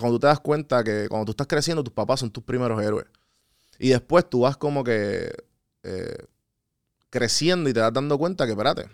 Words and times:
cuando 0.00 0.16
tú 0.16 0.20
te 0.20 0.26
das 0.26 0.40
cuenta 0.40 0.82
que 0.82 1.08
cuando 1.08 1.26
tú 1.26 1.30
estás 1.32 1.46
creciendo, 1.46 1.84
tus 1.84 1.92
papás 1.92 2.20
son 2.20 2.30
tus 2.30 2.42
primeros 2.42 2.82
héroes. 2.82 3.06
Y 3.78 3.90
después 3.90 4.28
tú 4.28 4.40
vas 4.40 4.56
como 4.56 4.82
que 4.82 5.32
eh, 5.82 6.26
creciendo 7.10 7.68
y 7.68 7.72
te 7.72 7.80
das 7.80 7.92
dando 7.92 8.18
cuenta 8.18 8.46
que, 8.46 8.52
espérate, 8.52 8.88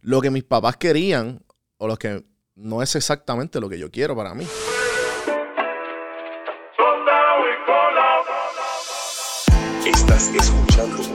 lo 0.00 0.20
que 0.20 0.30
mis 0.30 0.44
papás 0.44 0.76
querían 0.76 1.42
o 1.78 1.86
lo 1.86 1.96
que 1.96 2.24
no 2.54 2.82
es 2.82 2.94
exactamente 2.96 3.60
lo 3.60 3.68
que 3.68 3.78
yo 3.78 3.90
quiero 3.90 4.16
para 4.16 4.34
mí. 4.34 4.46
Estás 9.86 10.28
escuchando 10.28 11.13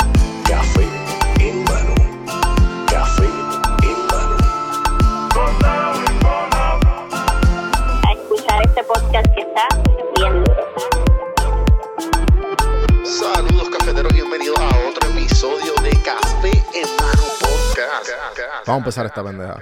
Vamos 18.66 18.68
a 18.68 18.78
empezar 18.78 19.06
esta 19.06 19.24
pendeja. 19.24 19.62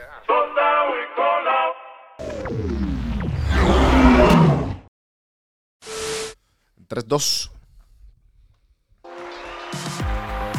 En 6.78 6.86
3, 6.88 7.08
2. 7.08 7.52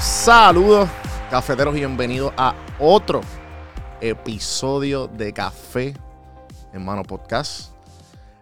Saludos, 0.00 0.88
cafeteros, 1.30 1.74
y 1.74 1.80
bienvenidos 1.80 2.32
a 2.36 2.54
otro 2.78 3.20
episodio 4.00 5.08
de 5.08 5.32
Café 5.32 5.94
en 6.72 6.84
Mano 6.84 7.02
Podcast. 7.02 7.72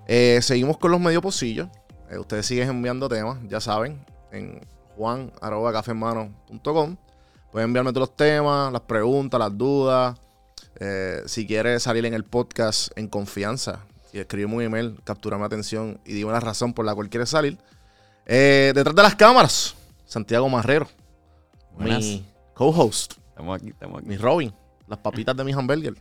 Eh, 0.07 0.41
seguimos 0.43 0.77
con 0.79 0.91
los 0.91 1.01
medio 1.01 1.23
pocillos. 1.23 1.69
Eh, 2.11 2.19
ustedes 2.19 2.47
siguen 2.47 2.69
enviando 2.69 3.09
temas, 3.09 3.39
ya 3.49 3.61
saben, 3.61 4.05
en 4.31 4.61
juan.cafehermano.com. 4.97 6.97
Pueden 7.57 7.71
enviarme 7.71 7.91
todos 7.91 8.11
los 8.11 8.17
temas, 8.19 8.71
las 8.71 8.83
preguntas, 8.83 9.41
las 9.41 9.57
dudas. 9.57 10.15
Eh, 10.79 11.23
si 11.25 11.47
quieres 11.47 11.85
salir 11.85 12.05
en 12.05 12.13
el 12.13 12.23
podcast 12.23 12.91
en 12.99 13.09
confianza 13.09 13.81
y 14.13 14.19
escribirme 14.19 14.57
un 14.57 14.63
email, 14.63 15.01
captura 15.05 15.39
mi 15.39 15.45
atención 15.45 15.99
y 16.05 16.13
dime 16.13 16.33
la 16.33 16.41
razón 16.41 16.75
por 16.75 16.85
la 16.85 16.95
cual 16.95 17.09
quieres 17.09 17.31
salir. 17.31 17.57
Eh, 18.27 18.73
detrás 18.75 18.95
de 18.95 19.03
las 19.03 19.15
cámaras, 19.15 19.75
Santiago 20.05 20.47
Marrero, 20.51 20.87
Buenas. 21.75 22.01
mi 22.01 22.27
co-host, 22.53 23.15
Estamos 23.31 23.57
aquí, 23.57 23.69
estamos 23.71 24.01
aquí. 24.01 24.07
mi 24.07 24.19
Robin, 24.19 24.53
las 24.87 24.99
papitas 24.99 25.35
de 25.35 25.43
mi 25.43 25.55
hamburger, 25.55 25.95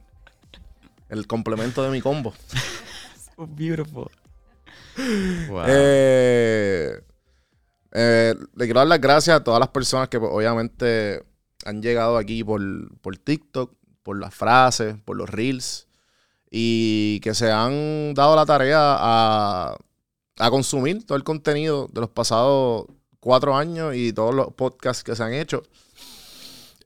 el 1.07 1.25
complemento 1.25 1.81
de 1.83 1.89
mi 1.89 2.01
combo. 2.01 2.33
So 3.37 3.47
beautiful. 3.47 4.11
Wow. 5.47 5.63
Eh, 5.67 7.01
eh, 7.93 8.35
le 8.55 8.65
quiero 8.65 8.81
dar 8.81 8.87
las 8.87 8.99
gracias 8.99 9.37
a 9.37 9.41
todas 9.41 9.61
las 9.61 9.69
personas 9.69 10.09
que 10.09 10.19
pues, 10.19 10.29
obviamente 10.33 11.23
han 11.65 11.81
llegado 11.81 12.17
aquí 12.17 12.43
por, 12.43 12.61
por 13.01 13.17
TikTok, 13.17 13.73
por 14.03 14.19
las 14.19 14.33
frases, 14.33 14.95
por 15.03 15.17
los 15.17 15.29
reels 15.29 15.87
y 16.49 17.19
que 17.19 17.33
se 17.33 17.51
han 17.51 18.13
dado 18.13 18.33
la 18.35 18.45
tarea 18.45 18.77
a, 18.79 19.77
consumir 20.49 21.05
todo 21.05 21.17
el 21.17 21.23
contenido 21.23 21.89
de 21.91 22.01
los 22.01 22.09
pasados 22.09 22.85
cuatro 23.19 23.57
años 23.57 23.95
y 23.95 24.13
todos 24.13 24.33
los 24.33 24.53
podcasts 24.53 25.03
que 25.03 25.15
se 25.15 25.23
han 25.23 25.33
hecho. 25.33 25.63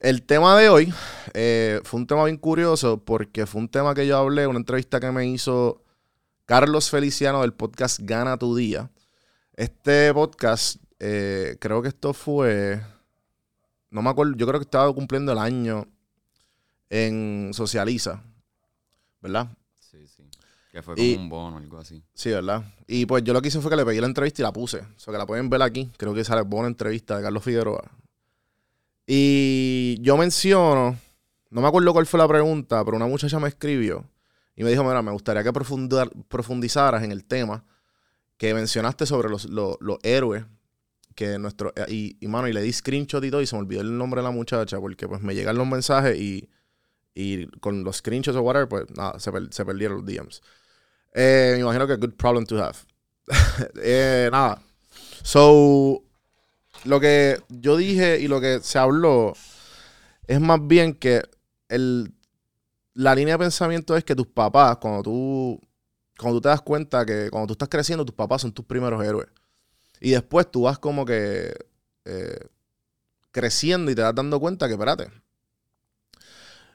El 0.00 0.22
tema 0.22 0.58
de 0.58 0.70
hoy 0.70 0.94
eh, 1.34 1.80
fue 1.84 2.00
un 2.00 2.06
tema 2.06 2.24
bien 2.24 2.38
curioso 2.38 2.98
porque 3.04 3.46
fue 3.46 3.60
un 3.60 3.68
tema 3.68 3.94
que 3.94 4.06
yo 4.06 4.16
hablé, 4.16 4.46
una 4.46 4.58
entrevista 4.58 4.98
que 4.98 5.12
me 5.12 5.26
hizo 5.26 5.84
Carlos 6.46 6.90
Feliciano 6.90 7.42
del 7.42 7.52
podcast 7.52 8.00
Gana 8.02 8.38
tu 8.38 8.56
Día. 8.56 8.90
Este 9.54 10.12
podcast, 10.14 10.82
eh, 10.98 11.56
creo 11.60 11.82
que 11.82 11.88
esto 11.88 12.12
fue, 12.12 12.80
no 13.90 14.02
me 14.02 14.10
acuerdo, 14.10 14.34
yo 14.36 14.46
creo 14.46 14.60
que 14.60 14.64
estaba 14.64 14.92
cumpliendo 14.94 15.32
el 15.32 15.38
año 15.38 15.86
en 16.88 17.50
Socializa, 17.52 18.22
¿verdad? 19.20 19.48
sí, 19.78 20.06
sí. 20.06 20.22
Que 20.72 20.82
fue 20.82 20.94
como 20.94 21.06
y- 21.06 21.14
un 21.16 21.28
bono, 21.28 21.56
algo 21.56 21.78
así. 21.78 22.00
Sí, 22.14 22.30
¿verdad? 22.30 22.62
Y 22.86 23.04
pues 23.06 23.24
yo 23.24 23.32
lo 23.32 23.42
que 23.42 23.48
hice 23.48 23.60
fue 23.60 23.70
que 23.70 23.76
le 23.76 23.84
pegué 23.84 24.00
la 24.00 24.06
entrevista 24.06 24.40
y 24.42 24.44
la 24.44 24.52
puse. 24.52 24.78
O 24.78 24.98
sea, 24.98 25.10
que 25.12 25.18
la 25.18 25.26
pueden 25.26 25.50
ver 25.50 25.60
aquí. 25.62 25.90
Creo 25.96 26.14
que 26.14 26.22
sale 26.22 26.42
buena 26.42 26.68
entrevista 26.68 27.16
de 27.16 27.24
Carlos 27.24 27.42
Figueroa. 27.42 27.90
Y 29.06 29.98
yo 30.00 30.16
menciono, 30.16 30.96
no 31.50 31.60
me 31.60 31.66
acuerdo 31.66 31.92
cuál 31.92 32.06
fue 32.06 32.18
la 32.18 32.28
pregunta, 32.28 32.84
pero 32.84 32.96
una 32.96 33.06
muchacha 33.06 33.40
me 33.40 33.48
escribió 33.48 34.04
y 34.54 34.62
me 34.62 34.70
dijo, 34.70 34.84
mira, 34.84 35.02
me 35.02 35.10
gustaría 35.10 35.42
que 35.42 35.52
profundar- 35.52 36.12
profundizaras 36.28 37.02
en 37.02 37.10
el 37.10 37.24
tema 37.24 37.64
que 38.36 38.54
mencionaste 38.54 39.06
sobre 39.06 39.28
los, 39.28 39.46
los- 39.46 39.76
los 39.80 39.98
héroes 40.04 40.44
que 41.20 41.38
nuestro... 41.38 41.72
Y, 41.88 42.16
y, 42.18 42.28
mano, 42.28 42.48
y 42.48 42.52
le 42.54 42.62
di 42.62 42.72
screenshot 42.72 43.22
y 43.22 43.30
todo 43.30 43.42
y 43.42 43.46
se 43.46 43.54
me 43.54 43.60
olvidó 43.60 43.82
el 43.82 43.96
nombre 43.96 44.22
de 44.22 44.24
la 44.24 44.30
muchacha 44.30 44.80
porque 44.80 45.06
pues 45.06 45.20
me 45.20 45.34
llegan 45.34 45.58
los 45.58 45.66
mensajes 45.66 46.18
y, 46.18 46.48
y 47.14 47.46
con 47.60 47.84
los 47.84 47.96
screenshots 47.96 48.38
o 48.38 48.40
whatever, 48.40 48.68
pues 48.68 48.90
nada, 48.96 49.20
se 49.20 49.64
perdieron 49.64 49.98
los 49.98 50.06
DMs. 50.06 50.40
Eh, 51.12 51.52
me 51.56 51.60
imagino 51.60 51.86
que 51.86 51.96
good 51.96 52.14
problem 52.14 52.46
to 52.46 52.62
have. 52.62 52.76
Eh, 53.82 54.30
nada. 54.32 54.62
So, 55.22 56.02
lo 56.84 57.00
que 57.00 57.42
yo 57.48 57.76
dije 57.76 58.18
y 58.18 58.28
lo 58.28 58.40
que 58.40 58.60
se 58.60 58.78
habló 58.78 59.34
es 60.26 60.40
más 60.40 60.66
bien 60.66 60.94
que 60.94 61.22
el, 61.68 62.14
la 62.94 63.14
línea 63.14 63.34
de 63.34 63.44
pensamiento 63.44 63.94
es 63.94 64.04
que 64.04 64.16
tus 64.16 64.26
papás, 64.26 64.78
cuando 64.78 65.02
tú, 65.02 65.60
cuando 66.18 66.38
tú 66.38 66.42
te 66.42 66.48
das 66.48 66.62
cuenta 66.62 67.04
que 67.04 67.28
cuando 67.30 67.48
tú 67.48 67.52
estás 67.52 67.68
creciendo, 67.68 68.04
tus 68.06 68.14
papás 68.14 68.40
son 68.40 68.52
tus 68.52 68.64
primeros 68.64 69.04
héroes. 69.04 69.28
Y 70.00 70.10
después 70.12 70.50
tú 70.50 70.62
vas 70.62 70.78
como 70.78 71.04
que 71.04 71.54
eh, 72.04 72.40
creciendo 73.32 73.90
y 73.90 73.94
te 73.94 74.02
das 74.02 74.14
dando 74.14 74.40
cuenta 74.40 74.66
que, 74.68 74.74
espérate, 74.74 75.10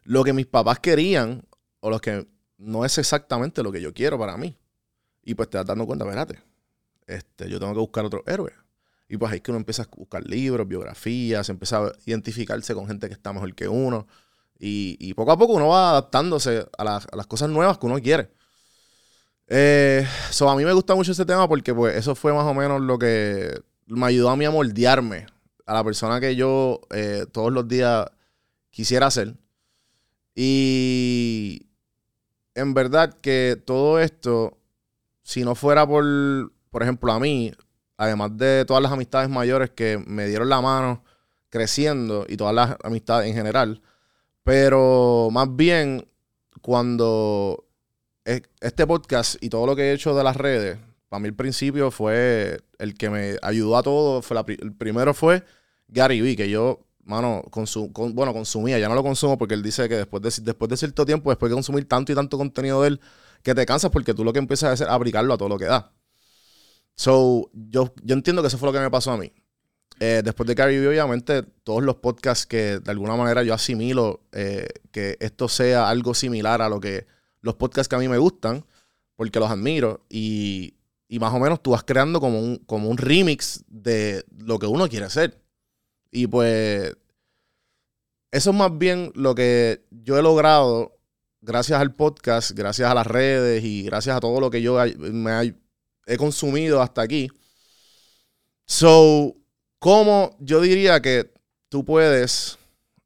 lo 0.04 0.24
que 0.24 0.34
mis 0.34 0.46
papás 0.46 0.80
querían 0.80 1.44
o 1.80 1.90
lo 1.90 2.00
que 2.00 2.28
no 2.58 2.86
es 2.86 2.98
exactamente 2.98 3.64
lo 3.64 3.72
que 3.72 3.82
yo 3.82 3.94
quiero 3.94 4.18
para 4.18 4.38
mí. 4.38 4.58
Y 5.24 5.36
pues 5.36 5.50
te 5.50 5.58
das 5.58 5.68
dando 5.68 5.86
cuenta, 5.86 6.06
espérate, 6.06 6.40
este, 7.08 7.50
yo 7.50 7.60
tengo 7.60 7.74
que 7.74 7.80
buscar 7.80 8.06
otro 8.06 8.24
héroe. 8.28 8.54
Y 9.10 9.18
pues 9.18 9.32
ahí 9.32 9.38
es 9.38 9.44
que 9.44 9.52
uno 9.52 9.60
empieza 9.60 9.84
a 9.84 9.88
buscar 9.96 10.26
libros, 10.28 10.68
biografías, 10.68 11.50
empieza 11.50 11.86
a 11.88 11.94
identificarse 12.06 12.74
con 12.76 12.88
gente 12.88 13.08
que 13.08 13.14
está 13.14 13.34
mejor 13.34 13.54
que 13.56 13.68
uno. 13.68 14.08
Y, 14.60 14.98
y 15.00 15.14
poco 15.16 15.32
a 15.34 15.38
poco 15.38 15.54
uno 15.54 15.70
va 15.70 15.92
adaptándose 15.92 16.68
a, 16.78 16.84
las- 16.86 17.08
a 17.12 17.18
las 17.18 17.28
cosas 17.28 17.50
nuevas 17.50 17.78
que 17.80 17.88
uno 17.88 18.00
quiere. 18.02 18.32
Eh, 19.48 20.08
so, 20.32 20.50
a 20.50 20.56
mí 20.56 20.66
me 20.66 20.74
gusta 20.74 20.96
mucho 20.96 21.12
ese 21.12 21.26
tema 21.26 21.48
porque 21.48 21.74
pues 21.74 21.96
eso 21.96 22.16
fue 22.16 22.34
más 22.34 22.46
o 22.46 22.54
menos 22.54 22.82
lo 22.82 22.98
que 22.98 23.62
me 23.86 24.08
ayudó 24.08 24.30
a 24.30 24.36
mí 24.36 24.46
a 24.46 24.52
moldearme 24.52 25.28
a 25.66 25.74
la 25.74 25.84
persona 25.84 26.20
que 26.20 26.36
yo 26.36 26.82
eh, 26.92 27.26
todos 27.32 27.52
los 27.52 27.68
días 27.68 28.08
quisiera 28.70 29.10
ser. 29.12 29.36
Y 30.34 31.68
en 32.56 32.74
verdad 32.74 33.18
que 33.22 33.62
todo 33.66 34.00
esto, 34.00 34.58
si 35.24 35.44
no 35.44 35.56
fuera 35.56 35.88
por, 35.88 36.04
por 36.70 36.84
ejemplo, 36.84 37.12
a 37.12 37.20
mí, 37.20 37.54
además 37.98 38.38
de 38.38 38.66
todas 38.66 38.84
las 38.84 38.92
amistades 38.92 39.30
mayores 39.30 39.70
que 39.72 40.04
me 40.06 40.28
dieron 40.28 40.50
la 40.50 40.62
mano 40.62 41.04
creciendo 41.50 42.26
y 42.28 42.36
todas 42.38 42.54
las 42.54 42.76
amistades 42.84 43.30
en 43.30 43.36
general, 43.36 43.82
pero 44.44 45.30
más 45.32 45.56
bien 45.56 46.08
cuando 46.62 47.66
este 48.26 48.88
podcast 48.88 49.36
y 49.42 49.50
todo 49.50 49.66
lo 49.68 49.76
que 49.76 49.84
he 49.84 49.94
hecho 49.94 50.16
de 50.16 50.24
las 50.24 50.36
redes, 50.36 50.78
para 51.10 51.20
mí 51.20 51.28
el 51.28 51.36
principio 51.36 51.92
fue 51.92 52.60
el 52.80 52.96
que 52.96 53.10
me 53.10 53.38
ayudó 53.42 53.78
a 53.78 53.84
todo. 53.84 54.22
Fue 54.22 54.38
el 54.60 54.74
primero 54.74 55.14
fue 55.14 55.44
Gary 55.88 56.22
Vee, 56.22 56.36
que 56.36 56.50
yo, 56.50 56.80
mano, 57.04 57.44
con- 57.52 57.66
bueno, 58.16 58.34
consumía, 58.34 58.80
ya 58.80 58.90
no 58.90 58.96
lo 58.96 59.04
consumo 59.04 59.38
porque 59.38 59.54
él 59.54 59.62
dice 59.64 59.88
que 59.88 59.96
después 59.98 60.24
de, 60.24 60.44
después 60.44 60.70
de 60.70 60.78
cierto 60.78 61.06
tiempo, 61.06 61.30
después 61.30 61.50
de 61.50 61.56
consumir 61.56 61.88
tanto 61.88 62.12
y 62.12 62.16
tanto 62.16 62.38
contenido 62.38 62.82
de 62.82 62.90
él, 62.90 63.02
que 63.44 63.54
te 63.54 63.66
cansas 63.66 63.92
porque 63.92 64.14
tú 64.14 64.24
lo 64.24 64.34
que 64.34 64.40
empiezas 64.40 64.70
a 64.70 64.74
hacer 64.74 64.88
es 64.88 64.94
aplicarlo 64.94 65.34
a 65.34 65.38
todo 65.38 65.50
lo 65.50 65.60
que 65.60 65.66
da. 65.66 65.92
So, 66.96 67.50
yo, 67.54 67.94
yo 68.04 68.14
entiendo 68.16 68.42
que 68.42 68.48
eso 68.48 68.58
fue 68.58 68.68
lo 68.70 68.74
que 68.74 68.80
me 68.80 68.90
pasó 68.90 69.12
a 69.12 69.18
mí. 69.18 69.32
Eh, 70.00 70.22
después 70.26 70.48
de 70.48 70.56
Gary 70.56 70.80
Vee, 70.80 70.88
obviamente, 70.88 71.44
todos 71.64 71.84
los 71.84 71.96
podcasts 71.98 72.46
que 72.46 72.80
de 72.80 72.92
alguna 72.92 73.16
manera 73.16 73.44
yo 73.44 73.54
asimilo 73.54 74.22
eh, 74.32 74.68
que 74.92 75.16
esto 75.20 75.48
sea 75.48 75.90
algo 75.90 76.14
similar 76.14 76.62
a 76.62 76.70
lo 76.70 76.80
que 76.80 77.06
los 77.46 77.56
podcasts 77.56 77.88
que 77.88 77.96
a 77.96 78.00
mí 78.00 78.08
me 78.08 78.18
gustan, 78.18 78.66
porque 79.16 79.40
los 79.40 79.50
admiro, 79.50 80.04
y, 80.10 80.74
y 81.08 81.20
más 81.20 81.34
o 81.34 81.40
menos 81.40 81.62
tú 81.62 81.72
vas 81.72 81.84
creando 81.84 82.20
como 82.20 82.40
un, 82.40 82.58
como 82.58 82.90
un 82.90 82.98
remix 82.98 83.64
de 83.68 84.26
lo 84.36 84.58
que 84.58 84.66
uno 84.66 84.90
quiere 84.90 85.06
hacer. 85.06 85.40
Y 86.12 86.26
pues, 86.26 86.98
eso 88.32 88.50
es 88.50 88.56
más 88.56 88.76
bien 88.76 89.12
lo 89.14 89.36
que 89.36 89.86
yo 89.92 90.18
he 90.18 90.24
logrado 90.24 90.98
gracias 91.40 91.80
al 91.80 91.94
podcast, 91.94 92.52
gracias 92.52 92.90
a 92.90 92.96
las 92.96 93.06
redes 93.06 93.64
y 93.64 93.84
gracias 93.84 94.18
a 94.18 94.20
todo 94.20 94.40
lo 94.40 94.50
que 94.50 94.64
yo 94.64 94.80
me 94.98 95.54
he 96.08 96.18
consumido 96.18 96.82
hasta 96.82 97.04
aquí. 97.04 97.30
So, 98.66 99.36
¿cómo 99.78 100.36
yo 100.40 100.62
diría 100.62 101.00
que 101.00 101.32
tú 101.70 101.86
puedes 101.86 102.58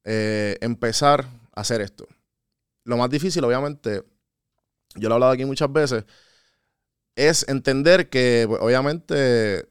eh, 0.05 0.57
empezar 0.61 1.27
a 1.53 1.61
hacer 1.61 1.81
esto? 1.81 2.07
Lo 2.85 2.95
más 2.95 3.09
difícil, 3.09 3.43
obviamente, 3.43 4.03
yo 4.95 5.09
lo 5.09 5.13
he 5.13 5.15
hablado 5.15 5.31
aquí 5.31 5.45
muchas 5.45 5.71
veces, 5.71 6.05
es 7.15 7.47
entender 7.47 8.09
que, 8.09 8.45
pues, 8.47 8.61
obviamente, 8.61 9.67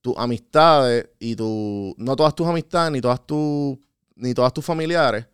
tus 0.00 0.16
amistades 0.16 1.08
y 1.18 1.36
tu. 1.36 1.94
No 1.98 2.16
todas 2.16 2.34
tus 2.34 2.46
amistades, 2.46 2.92
ni 2.92 3.00
todas 3.00 3.26
tus. 3.26 3.78
Ni 4.14 4.34
todas 4.34 4.52
tus 4.52 4.64
familiares 4.64 5.26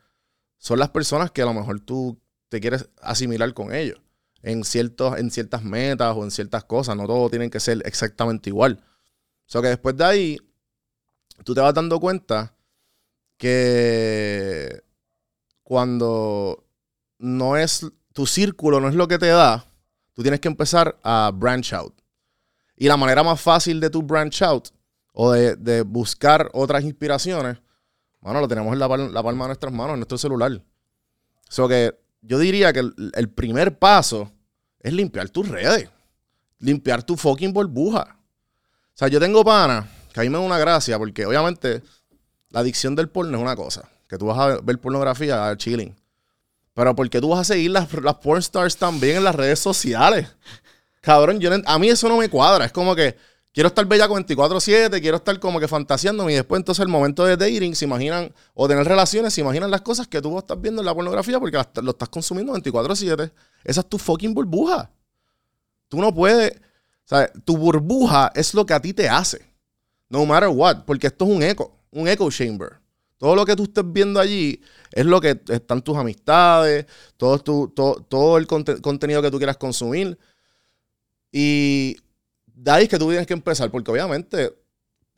son 0.59 0.79
las 0.79 0.91
personas 0.91 1.31
que 1.31 1.43
a 1.43 1.47
lo 1.47 1.55
mejor 1.55 1.81
tú 1.81 2.21
te 2.49 2.61
quieres 2.61 2.89
asimilar 3.01 3.53
con 3.55 3.75
ellos. 3.75 4.01
En, 4.43 4.59
en 4.59 5.31
ciertas 5.31 5.63
metas 5.63 6.17
o 6.17 6.25
en 6.25 6.31
ciertas 6.31 6.65
cosas. 6.65 6.97
No 6.97 7.07
todos 7.07 7.31
tienen 7.31 7.51
que 7.51 7.61
ser 7.61 7.83
exactamente 7.87 8.51
igual. 8.51 8.83
O 9.47 9.51
sea 9.51 9.63
que 9.63 9.69
después 9.69 9.97
de 9.97 10.05
ahí, 10.05 10.39
tú 11.45 11.55
te 11.55 11.61
vas 11.61 11.75
dando 11.75 12.01
cuenta 12.01 12.55
que 13.37 14.83
cuando 15.63 16.67
no 17.19 17.57
es 17.57 17.87
tu 18.15 18.27
círculo, 18.27 18.81
no 18.81 18.89
es 18.89 18.95
lo 18.95 19.07
que 19.07 19.19
te 19.19 19.27
da, 19.27 19.67
tú 20.15 20.23
tienes 20.23 20.41
que 20.41 20.49
empezar 20.49 20.99
a 21.03 21.31
branch 21.35 21.75
out. 21.75 21.95
Y 22.77 22.89
la 22.89 22.97
manera 22.97 23.23
más 23.23 23.41
fácil 23.41 23.79
de 23.81 23.91
tu 23.91 24.03
branch 24.03 24.41
out 24.41 24.69
o 25.13 25.33
de, 25.33 25.83
buscar 25.83 26.49
otras 26.55 26.83
inspiraciones, 26.85 27.59
bueno, 28.21 28.41
lo 28.41 28.49
tenemos 28.49 28.73
en 28.73 28.79
la, 28.79 28.89
pal- 28.89 29.11
la 29.13 29.23
palma 29.23 29.45
de 29.45 29.49
nuestras 29.49 29.73
manos, 29.73 29.95
en 29.95 30.01
nuestro 30.01 30.17
celular. 30.17 30.63
So 31.51 31.69
que 31.69 31.95
yo 32.23 32.39
diría 32.39 32.73
que 32.73 32.79
el, 32.81 33.13
el 33.15 33.29
primer 33.29 33.79
paso 33.79 34.33
es 34.81 34.93
limpiar 34.93 35.29
tus 35.29 35.49
redes. 35.49 35.91
Limpiar 36.59 37.03
tu 37.03 37.17
fucking 37.17 37.53
burbuja. 37.53 38.17
O 38.19 38.97
sea, 38.97 39.09
yo 39.09 39.21
tengo 39.21 39.45
pana, 39.45 39.87
que 40.13 40.21
a 40.21 40.23
mí 40.23 40.31
me 40.31 40.39
da 40.39 40.45
una 40.45 40.59
gracia, 40.59 40.97
porque 40.99 41.27
obviamente 41.27 41.83
la 42.49 42.61
adicción 42.61 42.95
del 42.95 43.09
porno 43.09 43.37
es 43.37 43.43
una 43.43 43.57
cosa. 43.57 43.89
Que 44.09 44.17
tú 44.17 44.27
vas 44.27 44.39
a 44.39 44.61
ver 44.63 44.79
pornografía, 44.81 45.49
a 45.49 45.57
chilling. 45.57 45.95
Pero 46.75 46.95
porque 46.95 47.21
tú 47.21 47.29
vas 47.29 47.41
a 47.41 47.45
seguir 47.45 47.71
las, 47.71 47.93
las 47.93 48.15
porn 48.17 48.41
stars 48.41 48.77
también 48.77 49.17
en 49.19 49.25
las 49.25 49.35
redes 49.35 49.59
sociales. 49.61 50.29
Cabrón, 51.01 51.39
yo 51.39 51.51
a 51.67 51.79
mí 51.79 51.89
eso 51.89 52.09
no 52.09 52.17
me 52.17 52.29
cuadra. 52.29 52.65
Es 52.65 52.73
como 52.73 52.95
que 52.97 53.17
quiero 53.53 53.69
estar 53.69 53.85
bella 53.87 54.09
24-7, 54.09 55.01
quiero 55.01 55.19
estar 55.19 55.39
como 55.39 55.61
que 55.61 55.69
fantaseándome 55.69 56.33
y 56.33 56.35
después 56.37 56.59
entonces 56.59 56.83
el 56.83 56.89
momento 56.89 57.25
de 57.25 57.37
dating 57.37 57.75
se 57.77 57.85
imaginan, 57.85 58.33
o 58.55 58.67
tener 58.67 58.85
relaciones, 58.87 59.33
se 59.35 59.41
imaginan 59.43 59.71
las 59.71 59.83
cosas 59.83 60.09
que 60.09 60.21
tú 60.21 60.37
estás 60.39 60.61
viendo 60.61 60.83
en 60.83 60.87
la 60.87 60.95
pornografía 60.95 61.39
porque 61.39 61.57
las- 61.59 61.69
lo 61.83 61.93
estás 61.93 62.09
consumiendo 62.09 62.53
24-7. 62.55 63.31
Esa 63.63 63.81
es 63.83 63.89
tu 63.89 63.99
fucking 63.99 64.35
burbuja. 64.35 64.91
Tú 65.89 66.01
no 66.01 66.13
puedes, 66.13 66.55
¿sabes? 67.05 67.31
Tu 67.45 67.57
burbuja 67.57 68.33
es 68.35 68.53
lo 68.55 68.67
que 68.67 68.75
a 68.75 68.81
ti 68.81 68.93
te 68.93 69.09
hace. 69.09 69.47
No 70.09 70.27
matter 70.27 70.49
what, 70.49 70.85
porque 70.85 71.07
esto 71.07 71.25
es 71.25 71.31
un 71.31 71.43
eco, 71.43 71.77
un 71.93 72.09
echo 72.09 72.29
chamber. 72.31 72.81
Todo 73.17 73.37
lo 73.37 73.45
que 73.47 73.57
tú 73.57 73.65
estés 73.65 73.85
viendo 73.87 74.21
allí 74.21 74.61
es 74.93 75.07
lo 75.07 75.21
que 75.21 75.41
están 75.49 75.83
tus 75.83 75.97
amistades, 75.97 76.87
todo, 77.17 77.39
tu, 77.39 77.69
todo, 77.69 77.97
todo 77.97 78.37
el 78.39 78.47
conte- 78.47 78.81
contenido 78.81 79.23
que 79.23 79.31
tú 79.31 79.39
quieras 79.39 79.57
consumir. 79.57 80.19
Y 81.33 81.97
de 82.47 82.71
ahí 82.71 82.83
es 82.85 82.89
que 82.89 82.99
tú 82.99 83.09
tienes 83.09 83.27
que 83.27 83.33
empezar, 83.33 83.71
porque 83.71 83.91
obviamente 83.91 84.55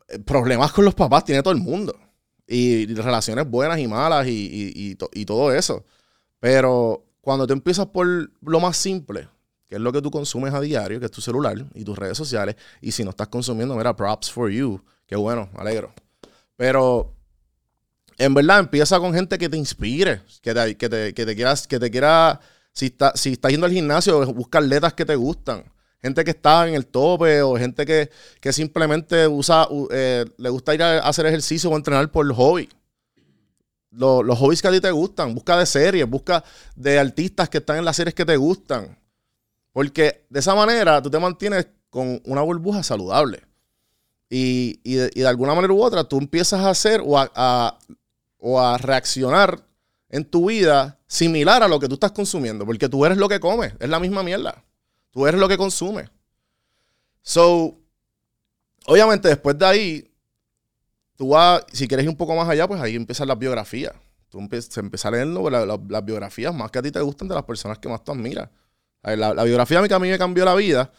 eh, 0.08 0.18
problemas 0.20 0.72
con 0.72 0.84
los 0.84 0.94
papás 0.94 1.24
tiene 1.24 1.42
todo 1.42 1.52
el 1.52 1.60
mundo. 1.60 1.98
Y 2.46 2.86
relaciones 2.94 3.48
buenas 3.50 3.78
y 3.80 3.88
malas 3.88 4.26
y, 4.28 4.72
y- 4.74 4.94
to- 4.94 5.10
y 5.12 5.24
todo 5.24 5.52
eso. 5.52 5.84
Pero 6.38 7.04
cuando 7.20 7.46
tú 7.46 7.52
empiezas 7.54 7.86
por 7.86 8.06
lo 8.06 8.60
más 8.60 8.76
simple, 8.76 9.28
que 9.66 9.74
es 9.74 9.80
lo 9.80 9.90
que 9.92 10.00
tú 10.00 10.12
consumes 10.12 10.54
a 10.54 10.60
diario, 10.60 11.00
que 11.00 11.06
es 11.06 11.10
tu 11.10 11.20
celular 11.20 11.56
y 11.74 11.82
tus 11.82 11.98
redes 11.98 12.16
sociales, 12.16 12.54
y 12.80 12.92
si 12.92 13.02
no 13.02 13.10
estás 13.10 13.26
consumiendo, 13.28 13.74
mira, 13.74 13.96
props 13.96 14.30
for 14.30 14.48
you. 14.48 14.80
Qué 15.06 15.16
bueno, 15.16 15.48
alegro. 15.56 15.92
Pero 16.56 17.15
en 18.18 18.34
verdad 18.34 18.60
empieza 18.60 18.98
con 18.98 19.12
gente 19.14 19.38
que 19.38 19.48
te 19.48 19.56
inspire, 19.56 20.22
que 20.42 20.54
te, 20.54 20.76
que 20.76 20.88
te, 20.88 21.34
quieras, 21.36 21.66
que 21.66 21.78
te 21.78 21.90
quiera, 21.90 22.40
si, 22.72 22.86
está, 22.86 23.12
si 23.16 23.32
estás 23.32 23.50
yendo 23.50 23.66
al 23.66 23.72
gimnasio, 23.72 24.24
busca 24.32 24.58
atletas 24.58 24.94
que 24.94 25.04
te 25.04 25.16
gustan. 25.16 25.64
Gente 26.00 26.24
que 26.24 26.30
está 26.30 26.68
en 26.68 26.74
el 26.74 26.86
tope 26.86 27.42
o 27.42 27.56
gente 27.56 27.84
que, 27.84 28.10
que 28.40 28.52
simplemente 28.52 29.26
usa, 29.26 29.66
eh, 29.90 30.24
le 30.36 30.48
gusta 30.50 30.74
ir 30.74 30.82
a 30.82 30.98
hacer 31.00 31.26
ejercicio 31.26 31.70
o 31.70 31.76
entrenar 31.76 32.10
por 32.10 32.30
hobby. 32.34 32.68
Lo- 33.90 34.22
los 34.22 34.38
hobbies 34.38 34.60
que 34.60 34.68
a 34.68 34.72
ti 34.72 34.80
te 34.80 34.90
gustan, 34.90 35.34
busca 35.34 35.56
de 35.58 35.66
series, 35.66 36.08
busca 36.08 36.44
de 36.74 36.98
artistas 36.98 37.48
que 37.48 37.58
están 37.58 37.78
en 37.78 37.84
las 37.84 37.96
series 37.96 38.14
que 38.14 38.24
te 38.24 38.36
gustan. 38.36 38.96
Porque 39.72 40.24
de 40.28 40.40
esa 40.40 40.54
manera 40.54 41.00
tú 41.02 41.10
te 41.10 41.18
mantienes 41.18 41.66
con 41.90 42.20
una 42.24 42.42
burbuja 42.42 42.82
saludable. 42.82 43.42
Y, 44.28 44.80
y 44.82 44.94
de, 44.96 45.26
alguna 45.26 45.54
manera 45.54 45.72
u 45.72 45.82
otra 45.82 46.04
tú 46.04 46.18
empiezas 46.18 46.60
a 46.60 46.70
hacer 46.70 47.00
o 47.04 47.18
a- 47.18 47.78
o 48.48 48.60
a 48.60 48.78
reaccionar 48.78 49.60
en 50.08 50.24
tu 50.24 50.46
vida 50.46 51.00
similar 51.08 51.64
a 51.64 51.68
lo 51.68 51.80
que 51.80 51.88
tú 51.88 51.94
estás 51.94 52.12
consumiendo. 52.12 52.64
Porque 52.64 52.88
tú 52.88 53.04
eres 53.04 53.18
lo 53.18 53.28
que 53.28 53.40
comes, 53.40 53.74
es 53.80 53.88
la 53.88 53.98
misma 53.98 54.22
mierda. 54.22 54.62
Tú 55.10 55.26
eres 55.26 55.40
lo 55.40 55.48
que 55.48 55.56
consumes. 55.56 56.08
So, 57.22 57.76
obviamente 58.86 59.26
después 59.26 59.58
de 59.58 59.66
ahí, 59.66 60.14
tú 61.16 61.30
vas, 61.30 61.64
si 61.72 61.88
quieres 61.88 62.04
ir 62.04 62.10
un 62.10 62.16
poco 62.16 62.36
más 62.36 62.48
allá, 62.48 62.68
pues 62.68 62.80
ahí 62.80 62.94
empiezan 62.94 63.26
las 63.26 63.36
biografías. 63.36 63.94
Tú 64.28 64.38
empiezas, 64.38 65.04
a 65.04 65.10
leer 65.10 65.26
las 65.26 66.04
biografías 66.04 66.54
más 66.54 66.70
que 66.70 66.78
a 66.78 66.82
ti 66.82 66.92
te 66.92 67.00
gustan 67.00 67.26
de 67.26 67.34
las 67.34 67.44
personas 67.44 67.78
que 67.78 67.88
más 67.88 68.04
tú 68.04 68.12
admiras. 68.12 68.48
La, 69.02 69.34
la 69.34 69.42
biografía 69.42 69.82
que 69.88 69.94
a 69.94 69.98
mí 69.98 70.08
me 70.08 70.18
cambió 70.18 70.44
la 70.44 70.54
vida 70.54 70.92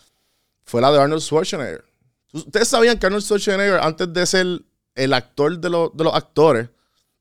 fue 0.65 0.81
la 0.81 0.91
de 0.91 0.99
Arnold 0.99 1.21
Schwarzenegger. 1.21 1.85
Ustedes 2.33 2.67
sabían 2.67 2.99
que 2.99 3.05
Arnold 3.05 3.23
Schwarzenegger, 3.23 3.79
antes 3.79 4.11
de 4.11 4.25
ser 4.25 4.61
el 4.95 5.13
actor 5.13 5.57
de, 5.57 5.69
de 5.69 6.03
los 6.03 6.13
actores 6.13 6.69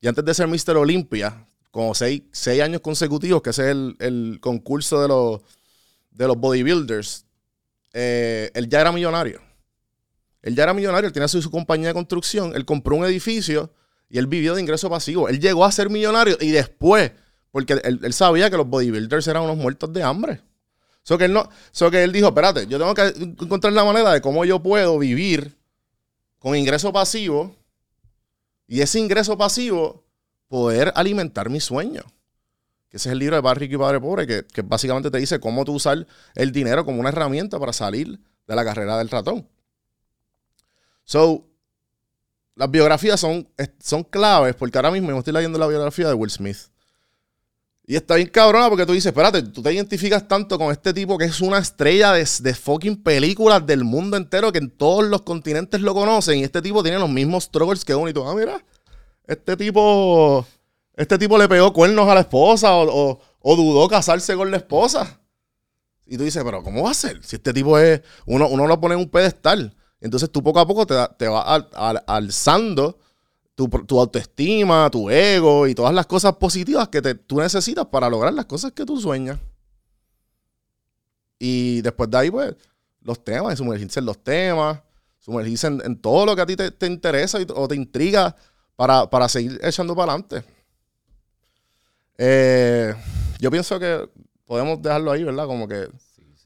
y 0.06 0.08
antes 0.08 0.24
de 0.24 0.34
ser 0.34 0.46
Mr. 0.46 0.76
Olympia, 0.76 1.48
como 1.72 1.92
seis, 1.92 2.22
seis 2.30 2.62
años 2.62 2.80
consecutivos, 2.80 3.42
que 3.42 3.50
ese 3.50 3.64
es 3.64 3.68
el, 3.72 3.96
el 3.98 4.38
concurso 4.40 5.02
de 5.02 5.08
los, 5.08 5.40
de 6.12 6.28
los 6.28 6.38
bodybuilders, 6.38 7.26
eh, 7.92 8.52
él 8.54 8.68
ya 8.68 8.82
era 8.82 8.92
millonario. 8.92 9.40
Él 10.42 10.54
ya 10.54 10.62
era 10.62 10.74
millonario, 10.74 11.08
él 11.08 11.12
tenía 11.12 11.26
su, 11.26 11.42
su 11.42 11.50
compañía 11.50 11.88
de 11.88 11.94
construcción, 11.94 12.54
él 12.54 12.64
compró 12.64 12.94
un 12.94 13.04
edificio 13.04 13.72
y 14.08 14.18
él 14.18 14.28
vivió 14.28 14.54
de 14.54 14.60
ingreso 14.60 14.88
pasivo. 14.88 15.28
Él 15.28 15.40
llegó 15.40 15.64
a 15.64 15.72
ser 15.72 15.90
millonario 15.90 16.38
y 16.40 16.52
después, 16.52 17.10
porque 17.50 17.72
él, 17.72 17.98
él 18.00 18.12
sabía 18.12 18.48
que 18.48 18.56
los 18.56 18.68
bodybuilders 18.68 19.26
eran 19.26 19.42
unos 19.42 19.56
muertos 19.56 19.92
de 19.92 20.04
hambre. 20.04 20.40
So 21.02 21.18
que, 21.18 21.24
él 21.24 21.32
no, 21.32 21.50
so 21.72 21.90
que 21.90 22.04
él 22.04 22.12
dijo, 22.12 22.28
espérate, 22.28 22.68
yo 22.68 22.78
tengo 22.78 22.94
que 22.94 23.08
encontrar 23.42 23.72
la 23.72 23.84
manera 23.84 24.12
de 24.12 24.20
cómo 24.20 24.44
yo 24.44 24.62
puedo 24.62 25.00
vivir 25.00 25.56
con 26.38 26.54
ingreso 26.54 26.92
pasivo 26.92 27.56
y 28.66 28.80
ese 28.80 28.98
ingreso 28.98 29.36
pasivo 29.36 30.04
poder 30.48 30.92
alimentar 30.96 31.50
mi 31.50 31.60
sueño. 31.60 32.02
Que 32.88 32.98
ese 32.98 33.08
es 33.08 33.12
el 33.12 33.18
libro 33.18 33.36
de 33.36 33.42
Padre 33.42 33.60
Rico 33.60 33.74
y 33.74 33.78
Padre 33.78 34.00
Pobre, 34.00 34.26
que, 34.26 34.46
que 34.46 34.62
básicamente 34.62 35.10
te 35.10 35.18
dice 35.18 35.40
cómo 35.40 35.64
tú 35.64 35.74
usar 35.74 36.06
el 36.34 36.52
dinero 36.52 36.84
como 36.84 37.00
una 37.00 37.08
herramienta 37.08 37.58
para 37.58 37.72
salir 37.72 38.18
de 38.46 38.54
la 38.54 38.64
carrera 38.64 38.98
del 38.98 39.08
ratón. 39.08 39.48
So, 41.04 41.46
las 42.54 42.70
biografías 42.70 43.20
son, 43.20 43.49
son 43.78 44.02
claves 44.02 44.54
porque 44.54 44.78
ahora 44.78 44.90
mismo 44.90 45.11
me 45.11 45.18
estoy 45.18 45.32
leyendo 45.32 45.58
la 45.58 45.66
biografía 45.66 46.08
de 46.08 46.14
Will 46.14 46.30
Smith. 46.30 46.56
Y 47.88 47.95
está 47.95 48.16
bien 48.16 48.28
cabrona 48.28 48.69
porque 48.69 48.85
tú 48.85 48.93
dices, 48.93 49.07
espérate, 49.07 49.43
tú 49.45 49.62
te 49.62 49.73
identificas 49.73 50.26
tanto 50.26 50.59
con 50.59 50.73
este 50.73 50.93
tipo 50.93 51.16
que 51.16 51.26
es 51.26 51.40
una 51.40 51.59
estrella 51.59 52.12
de, 52.12 52.28
de 52.40 52.55
fucking 52.55 53.00
películas 53.02 53.64
del 53.64 53.85
mundo 53.85 54.16
entero 54.16 54.50
que 54.50 54.59
en 54.59 54.71
todos 54.71 55.05
los 55.05 55.23
continentes 55.23 55.81
lo 55.81 55.95
conocen 55.95 56.38
y 56.40 56.43
este 56.45 56.61
tipo 56.61 56.83
tiene 56.83 56.99
los 56.99 57.09
mismos 57.09 57.45
struggles 57.45 57.85
que 57.85 57.95
uno 57.95 58.09
y 58.09 58.12
tú, 58.12 58.25
ah, 58.26 58.35
mira, 58.35 58.61
este 59.28 59.57
tipo, 59.57 60.45
este 60.97 61.16
tipo 61.16 61.38
le 61.38 61.49
pegó 61.49 61.73
cuernos 61.73 62.09
a 62.09 62.14
la 62.14 62.21
esposa 62.23 62.75
o, 62.75 62.88
o- 63.12 63.21
o 63.49 63.55
dudó 63.57 63.87
casarse 63.88 64.35
con 64.35 64.50
la 64.50 64.57
esposa. 64.57 65.21
Y 66.05 66.16
tú 66.16 66.25
dices, 66.25 66.43
pero 66.45 66.64
¿cómo 66.64 66.83
va 66.83 66.90
a 66.90 66.95
ser? 66.95 67.23
Si 67.25 67.37
este 67.37 67.52
tipo 67.52 67.78
es, 67.78 68.00
uno, 68.26 68.49
uno 68.49 68.66
lo 68.66 68.81
pone 68.81 68.95
en 68.95 69.00
un 69.00 69.09
pedestal. 69.09 69.76
Entonces 70.00 70.31
tú 70.33 70.43
poco 70.43 70.59
a 70.59 70.66
poco 70.66 70.85
te, 70.87 70.95
te 71.16 71.28
vas 71.28 71.45
al- 71.47 71.69
al- 71.75 72.02
alzando 72.09 72.99
tu, 73.56 73.66
tu 73.68 73.98
autoestima, 73.98 74.88
tu 74.90 75.10
ego 75.10 75.66
y 75.66 75.75
todas 75.75 75.92
las 75.92 76.06
cosas 76.06 76.36
positivas 76.36 76.88
que 76.88 77.02
te- 77.02 77.14
tú 77.16 77.38
necesitas 77.40 77.86
para 77.86 78.08
lograr 78.08 78.32
las 78.32 78.44
cosas 78.46 78.70
que 78.72 78.84
tú 78.84 79.00
sueñas. 79.00 79.38
Y 81.38 81.80
después 81.82 82.08
de 82.10 82.18
ahí, 82.18 82.30
pues, 82.30 82.54
los 83.00 83.22
temas, 83.25 83.54
y 83.54 83.56
sumergirse 83.56 83.98
en 84.00 84.06
los 84.06 84.22
temas, 84.22 84.80
sumergirse 85.18 85.66
en, 85.66 85.82
en 85.84 85.96
todo 86.00 86.25
lo 86.26 86.36
que 86.36 86.42
a 86.42 86.46
ti 86.46 86.54
te, 86.54 86.70
te 86.70 86.86
interesa 86.86 87.40
y- 87.40 87.46
o 87.54 87.66
te 87.66 87.75
intriga 87.75 88.36
para, 88.76 89.08
para 89.10 89.28
seguir 89.28 89.58
echando 89.62 89.96
para 89.96 90.12
adelante. 90.12 90.44
Eh, 92.18 92.94
yo 93.40 93.50
pienso 93.50 93.78
que 93.78 94.08
podemos 94.46 94.80
dejarlo 94.80 95.10
ahí, 95.12 95.25
¿verdad? 95.25 95.46
Como 95.46 95.66
que 95.68 95.88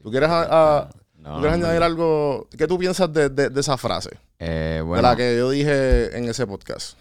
tú 0.02 0.10
quieres, 0.10 0.28
a- 0.30 0.78
a- 0.78 0.90
No, 1.20 1.34
¿tú 1.36 1.40
quieres 1.42 1.58
no, 1.58 1.66
añadir 1.66 1.82
algo. 1.82 2.48
¿Qué 2.56 2.66
tú 2.66 2.78
piensas 2.78 3.12
de, 3.12 3.28
de- 3.28 3.50
de 3.50 3.60
esa 3.60 3.76
frase? 3.76 4.10
Eh, 4.38 4.82
de 4.84 5.02
la 5.02 5.14
que 5.16 5.36
yo 5.36 5.50
dije 5.50 6.16
en 6.16 6.24
ese 6.28 6.46
podcast. 6.46 6.96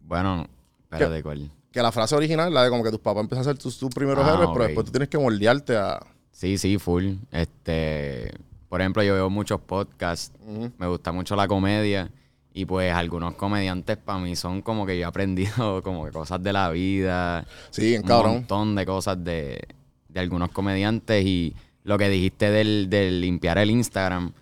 bueno, 0.00 0.46
espérate, 0.90 1.22
¿cuál? 1.22 1.50
Que 1.70 1.82
la 1.82 1.92
frase 1.92 2.16
original, 2.16 2.52
la 2.52 2.64
de 2.64 2.70
como 2.70 2.82
que 2.82 2.90
tus 2.90 3.00
papás 3.00 3.22
empiezan 3.22 3.42
a 3.42 3.44
ser 3.44 3.58
tus, 3.58 3.78
tus 3.78 3.90
primeros 3.90 4.24
Ah, 4.26 4.32
héroes, 4.34 4.48
pero 4.52 4.64
después 4.64 4.86
tú 4.86 4.92
tienes 4.92 5.08
que 5.08 5.18
moldearte 5.18 5.76
a. 5.76 6.00
Sí, 6.32 6.56
sí, 6.58 6.78
full. 6.78 7.14
Este, 7.30 8.32
por 8.68 8.80
ejemplo, 8.80 9.02
yo 9.02 9.14
veo 9.14 9.30
muchos 9.30 9.60
podcasts, 9.60 10.32
me 10.78 10.86
gusta 10.86 11.12
mucho 11.12 11.36
la 11.36 11.46
comedia 11.46 12.10
y 12.52 12.64
pues 12.64 12.92
algunos 12.92 13.34
comediantes 13.34 13.96
para 13.98 14.18
mí 14.18 14.34
son 14.34 14.62
como 14.62 14.84
que 14.86 14.96
yo 14.98 15.02
he 15.02 15.04
aprendido 15.04 15.82
como 15.84 16.04
que 16.06 16.10
cosas 16.10 16.42
de 16.42 16.52
la 16.52 16.70
vida, 16.70 17.46
Sí, 17.70 17.82
bien 17.82 18.02
un 18.02 18.08
cabrón. 18.08 18.32
montón 18.34 18.74
de 18.74 18.86
cosas 18.86 19.22
de, 19.22 19.60
de 20.08 20.20
algunos 20.20 20.50
comediantes 20.50 21.24
y 21.24 21.54
lo 21.88 21.96
que 21.98 22.08
dijiste 22.10 22.50
del, 22.50 22.88
del 22.90 23.20
limpiar 23.20 23.56
el 23.58 23.70
Instagram, 23.70 24.32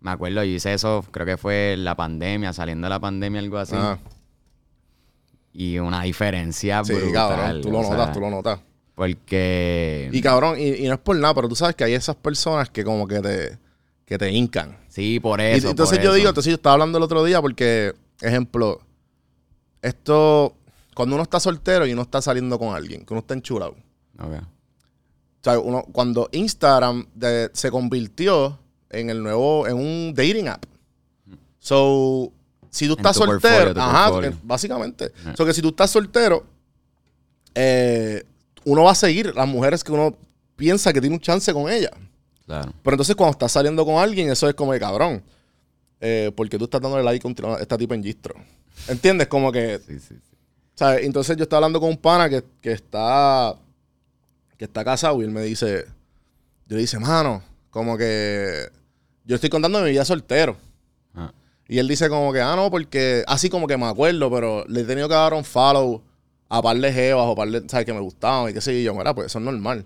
me 0.00 0.10
acuerdo, 0.10 0.42
yo 0.42 0.50
hice 0.50 0.74
eso, 0.74 1.04
creo 1.10 1.24
que 1.24 1.36
fue 1.36 1.74
en 1.74 1.84
la 1.84 1.94
pandemia, 1.94 2.52
saliendo 2.52 2.86
de 2.86 2.90
la 2.90 3.00
pandemia, 3.00 3.40
algo 3.40 3.58
así. 3.58 3.76
Ah, 3.76 3.96
Y 5.52 5.78
una 5.78 6.02
diferencia 6.02 6.82
sí, 6.84 6.92
brutal. 6.92 7.12
cabrón, 7.12 7.60
tú 7.62 7.70
lo 7.70 7.82
sea, 7.82 7.90
notas, 7.96 8.12
tú 8.12 8.20
lo 8.20 8.30
notas. 8.30 8.60
Porque... 8.94 10.08
Y 10.12 10.20
cabrón, 10.20 10.56
y, 10.58 10.84
y 10.84 10.88
no 10.88 10.94
es 10.94 11.00
por 11.00 11.16
nada, 11.16 11.34
pero 11.34 11.48
tú 11.48 11.54
sabes 11.54 11.76
que 11.76 11.84
hay 11.84 11.94
esas 11.94 12.16
personas 12.16 12.70
que 12.70 12.82
como 12.84 13.06
que 13.06 13.20
te, 13.20 13.58
que 14.04 14.18
te 14.18 14.30
hincan. 14.32 14.76
Sí, 14.88 15.20
por 15.20 15.40
Y 15.40 15.44
eso. 15.44 15.70
entonces 15.70 15.98
por 15.98 16.04
yo 16.04 16.10
eso. 16.10 16.16
digo, 16.16 16.28
entonces 16.30 16.50
yo 16.50 16.56
estaba 16.56 16.74
hablando 16.74 16.98
el 16.98 17.04
otro 17.04 17.22
día 17.24 17.40
porque, 17.40 17.94
ejemplo, 18.20 18.80
esto, 19.82 20.56
cuando 20.94 21.14
uno 21.14 21.22
está 21.22 21.38
soltero 21.40 21.86
y 21.86 21.92
uno 21.92 22.02
está 22.02 22.20
saliendo 22.20 22.58
con 22.58 22.74
alguien, 22.74 23.04
que 23.04 23.14
uno 23.14 23.20
está 23.20 23.34
enchulado. 23.34 23.76
Ok. 24.18 24.42
O 25.46 25.50
sea, 25.52 25.60
uno, 25.60 25.84
cuando 25.92 26.28
Instagram 26.32 27.06
de- 27.14 27.50
se 27.52 27.70
convirtió 27.70 28.58
en 28.90 29.10
el 29.10 29.22
nuevo, 29.22 29.68
en 29.68 29.76
un 29.76 30.12
dating 30.12 30.48
app. 30.48 30.64
So, 31.60 32.32
si 32.68 32.86
tú 32.86 32.94
En 32.94 32.98
estás 32.98 33.16
soltero, 33.16 33.72
ajá, 33.80 34.10
básicamente. 34.42 35.12
Ajá. 35.20 35.36
So 35.36 35.46
que 35.46 35.54
si 35.54 35.62
tú 35.62 35.68
estás 35.68 35.88
soltero, 35.90 36.44
eh, 37.54 38.24
uno 38.64 38.82
va 38.82 38.90
a 38.90 38.94
seguir 38.96 39.34
las 39.36 39.46
mujeres 39.46 39.84
que 39.84 39.92
uno 39.92 40.16
piensa 40.56 40.92
que 40.92 41.00
tiene 41.00 41.14
un 41.14 41.20
chance 41.20 41.52
con 41.52 41.70
ellas. 41.70 41.92
Claro. 42.44 42.72
Pero 42.82 42.94
entonces 42.94 43.14
cuando 43.14 43.32
estás 43.32 43.52
saliendo 43.52 43.84
con 43.84 43.96
alguien, 44.02 44.28
eso 44.30 44.48
es 44.48 44.54
como 44.54 44.72
de 44.72 44.80
cabrón. 44.80 45.22
Eh, 46.00 46.32
porque 46.36 46.58
tú 46.58 46.64
estás 46.64 46.80
dándole 46.80 47.02
like 47.04 47.26
a 47.26 47.54
esta 47.60 47.78
tipo 47.78 47.94
en 47.94 48.02
gistro. 48.02 48.34
¿Entiendes? 48.88 49.28
Como 49.28 49.50
que 49.52 49.78
Sí, 49.86 49.98
sí, 50.00 50.14
sí. 50.16 50.36
¿Sabes? 50.74 51.04
Entonces 51.06 51.36
yo 51.36 51.44
estaba 51.44 51.58
hablando 51.58 51.80
con 51.80 51.88
un 51.90 51.96
pana 51.96 52.28
que, 52.28 52.44
que 52.60 52.72
está 52.72 53.56
que 54.58 54.64
está 54.64 54.84
casado 54.84 55.20
y 55.20 55.24
él 55.24 55.30
me 55.30 55.42
dice, 55.42 55.84
yo 56.66 56.76
le 56.76 56.82
dice, 56.82 56.98
mano, 56.98 57.42
como 57.70 57.96
que 57.96 58.68
yo 59.24 59.34
estoy 59.34 59.50
contando 59.50 59.80
mi 59.82 59.90
vida 59.90 60.04
soltero. 60.04 60.56
Ah. 61.14 61.32
Y 61.68 61.78
él 61.78 61.88
dice 61.88 62.08
como 62.08 62.32
que, 62.32 62.40
ah, 62.40 62.56
no, 62.56 62.70
porque 62.70 63.24
así 63.26 63.50
como 63.50 63.66
que 63.66 63.76
me 63.76 63.86
acuerdo, 63.86 64.30
pero 64.30 64.64
le 64.68 64.80
he 64.80 64.84
tenido 64.84 65.08
que 65.08 65.14
dar 65.14 65.34
un 65.34 65.44
follow 65.44 66.02
a 66.48 66.62
par 66.62 66.76
de 66.76 66.92
jevas 66.92 67.26
o 67.26 67.34
par 67.34 67.48
de, 67.48 67.68
¿sabes? 67.68 67.86
Que 67.86 67.92
me 67.92 68.00
gustaban 68.00 68.50
y 68.50 68.54
qué 68.54 68.60
sé 68.60 68.72
yo. 68.72 68.78
Y 68.78 68.84
yo, 68.84 68.94
mira, 68.94 69.14
pues 69.14 69.26
eso 69.26 69.38
es 69.38 69.44
normal. 69.44 69.84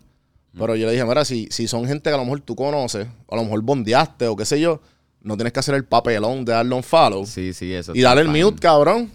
Pero 0.52 0.74
yo 0.74 0.86
le 0.86 0.92
dije, 0.92 1.04
mira, 1.04 1.24
si, 1.24 1.46
si 1.50 1.68
son 1.68 1.86
gente 1.86 2.10
que 2.10 2.14
a 2.14 2.18
lo 2.18 2.24
mejor 2.24 2.40
tú 2.40 2.56
conoces, 2.56 3.06
o 3.26 3.34
a 3.34 3.36
lo 3.36 3.44
mejor 3.44 3.62
bondeaste 3.62 4.26
o 4.26 4.36
qué 4.36 4.44
sé 4.44 4.60
yo, 4.60 4.80
no 5.22 5.36
tienes 5.36 5.52
que 5.52 5.60
hacer 5.60 5.74
el 5.74 5.84
papelón 5.84 6.44
de 6.44 6.52
darle 6.52 6.74
un 6.74 6.82
follow. 6.82 7.26
Sí, 7.26 7.52
sí, 7.52 7.72
eso. 7.74 7.92
y 7.94 8.00
darle 8.00 8.22
el 8.22 8.28
fine. 8.28 8.44
mute, 8.44 8.58
cabrón. 8.60 9.10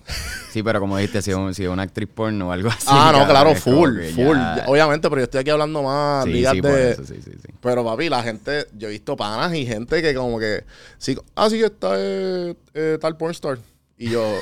Sí, 0.51 0.61
pero 0.63 0.79
como 0.79 0.95
dijiste, 0.97 1.21
si 1.21 1.31
es, 1.31 1.35
un- 1.37 1.53
si 1.53 1.63
es 1.63 1.69
una 1.69 1.83
actriz 1.83 2.07
porno 2.13 2.47
o 2.49 2.51
algo 2.51 2.69
así. 2.69 2.85
ah, 2.87 3.11
no, 3.13 3.27
claro, 3.27 3.55
full, 3.55 3.99
full. 4.13 4.37
ya- 4.37 4.65
Obviamente, 4.67 5.09
pero 5.09 5.21
yo 5.21 5.23
estoy 5.25 5.41
aquí 5.41 5.49
hablando 5.49 5.81
más 5.83 6.23
Sí, 6.25 6.31
ligas 6.31 6.53
sí, 6.53 6.61
por 6.61 6.71
de... 6.71 6.91
eso, 6.91 7.05
sí, 7.05 7.15
sí, 7.23 7.31
sí. 7.41 7.49
Pero 7.61 7.83
papi, 7.83 8.07
la 8.09 8.21
gente, 8.23 8.67
yo 8.77 8.87
he 8.87 8.91
visto 8.91 9.17
panas 9.17 9.53
y 9.55 9.65
gente 9.65 10.01
que 10.01 10.13
como 10.13 10.39
que, 10.39 10.63
sí, 10.97 11.17
ah, 11.35 11.49
sí, 11.49 11.61
está 11.61 11.93
eh, 11.97 12.55
eh, 12.73 12.97
tal 13.01 13.17
pornstar. 13.17 13.57
Y 13.97 14.09
yo, 14.11 14.39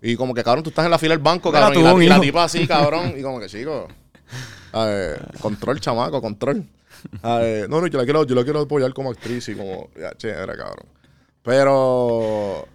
y 0.00 0.16
como 0.16 0.32
que, 0.34 0.42
cabrón, 0.42 0.64
tú 0.64 0.70
estás 0.70 0.84
en 0.86 0.90
la 0.90 0.98
fila 0.98 1.14
del 1.14 1.22
banco, 1.22 1.52
cabrón, 1.52 1.72
y 1.72 1.74
tuvo 1.76 1.84
la, 1.88 1.94
un 1.94 2.02
y 2.02 2.06
la 2.08 2.20
tipa 2.20 2.44
así, 2.44 2.66
cabrón, 2.66 3.14
y 3.18 3.22
como 3.22 3.38
que, 3.38 3.46
chico, 3.46 3.86
a 4.72 4.84
ver, 4.86 5.28
control, 5.40 5.78
chamaco, 5.80 6.20
control. 6.22 6.64
A 7.22 7.36
ver, 7.38 7.68
no, 7.68 7.80
no, 7.80 7.86
yo 7.88 7.98
la 7.98 8.04
quiero, 8.04 8.24
yo 8.24 8.34
la 8.34 8.44
quiero 8.44 8.60
apoyar 8.60 8.92
como 8.94 9.10
actriz 9.10 9.48
y 9.48 9.54
como, 9.54 9.90
ya, 10.00 10.12
che, 10.16 10.30
era 10.30 10.56
cabrón. 10.56 10.86
Pero, 11.42 12.66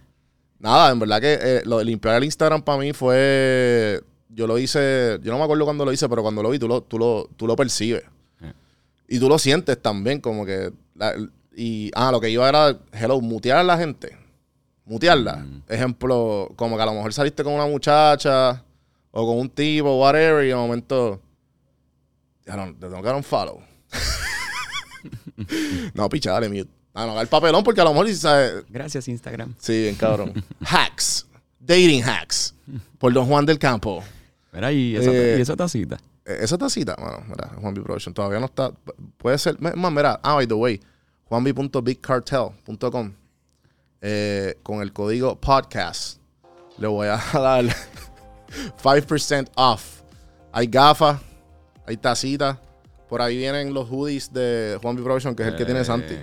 nada, 0.58 0.90
en 0.90 0.98
verdad 0.98 1.20
que 1.20 1.38
eh, 1.40 1.62
lo 1.64 1.78
de 1.78 1.84
limpiar 1.84 2.16
el 2.16 2.24
Instagram 2.24 2.62
para 2.62 2.78
mí 2.78 2.92
fue, 2.92 4.00
yo 4.28 4.46
lo 4.46 4.58
hice, 4.58 5.18
yo 5.22 5.32
no 5.32 5.38
me 5.38 5.44
acuerdo 5.44 5.64
cuando 5.64 5.84
lo 5.84 5.92
hice, 5.92 6.08
pero 6.08 6.22
cuando 6.22 6.42
lo 6.42 6.50
vi, 6.50 6.58
tú 6.58 6.68
lo, 6.68 6.82
tú 6.82 6.98
lo, 6.98 7.28
tú 7.36 7.46
lo 7.46 7.56
percibes. 7.56 8.04
Y 9.10 9.18
tú 9.18 9.28
lo 9.28 9.38
sientes 9.38 9.80
también, 9.80 10.20
como 10.20 10.44
que. 10.44 10.70
la- 10.94 11.14
y, 11.56 11.90
ah, 11.94 12.12
lo 12.12 12.20
que 12.20 12.28
iba 12.30 12.46
era, 12.48 12.78
hello, 12.92 13.20
mutear 13.22 13.58
a 13.58 13.62
la 13.64 13.78
gente. 13.78 14.16
Mutearla. 14.84 15.46
Ejemplo, 15.66 16.50
como 16.56 16.76
que 16.76 16.82
a 16.82 16.86
lo 16.86 16.92
mejor 16.92 17.12
saliste 17.14 17.42
con 17.42 17.54
una 17.54 17.66
muchacha 17.66 18.62
o 19.10 19.26
con 19.26 19.38
un 19.38 19.48
tipo, 19.48 19.98
whatever, 19.98 20.44
y 20.44 20.48
de 20.48 20.54
momento. 20.54 21.20
Te 22.44 22.52
tengo 22.52 23.00
que 23.00 23.06
dar 23.06 23.14
un 23.16 23.24
follow. 23.24 23.60
no, 25.94 26.08
picha, 26.08 26.32
dale 26.32 26.48
mute. 26.48 26.70
Ah, 27.00 27.06
no, 27.06 27.20
el 27.20 27.28
papelón 27.28 27.62
porque 27.62 27.80
a 27.80 27.84
lo 27.84 27.90
mejor, 27.90 28.12
¿sabes? 28.14 28.64
Gracias, 28.68 29.06
Instagram. 29.06 29.54
Sí, 29.58 29.82
bien 29.82 29.94
cabrón. 29.94 30.32
hacks. 30.66 31.28
Dating 31.60 32.02
hacks. 32.02 32.54
Por 32.98 33.12
Don 33.12 33.24
Juan 33.26 33.46
del 33.46 33.56
Campo. 33.56 34.02
Mira, 34.52 34.72
y 34.72 34.96
esa, 34.96 35.10
Eh, 35.12 35.36
y 35.38 35.40
esa 35.40 35.54
tacita. 35.54 35.96
Eh, 36.24 36.38
Esa 36.40 36.58
tacita, 36.58 36.96
mano, 36.98 37.22
mira, 37.28 37.52
Juan 37.60 37.72
B 37.72 37.82
Production, 37.82 38.12
todavía 38.12 38.40
no 38.40 38.46
está. 38.46 38.72
Puede 39.16 39.38
ser, 39.38 39.60
más, 39.60 39.92
mira, 39.92 40.18
ah, 40.24 40.34
by 40.34 40.48
the 40.48 40.54
way, 40.54 40.80
juanb.bigcartel.com 41.26 43.12
eh, 44.00 44.58
con 44.64 44.82
el 44.82 44.92
código 44.92 45.40
podcast 45.40 46.18
le 46.78 46.86
voy 46.88 47.06
a 47.06 47.16
dar 47.32 47.64
5% 48.82 49.50
off. 49.54 50.02
Hay 50.52 50.66
gafas, 50.66 51.20
hay 51.86 51.96
tacitas, 51.96 52.58
por 53.08 53.22
ahí 53.22 53.36
vienen 53.36 53.72
los 53.72 53.88
hoodies 53.88 54.32
de 54.32 54.78
Juan 54.82 54.96
B 54.96 55.02
Production, 55.02 55.36
que 55.36 55.42
es 55.44 55.48
el 55.50 55.56
que 55.56 55.64
tiene 55.64 55.84
Santi. 55.84 56.14